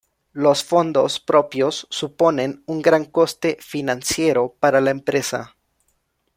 [0.33, 5.55] Los fondos propios suponen un gran coste financiero para la empresa.